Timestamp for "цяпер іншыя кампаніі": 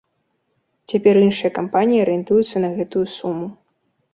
0.93-2.01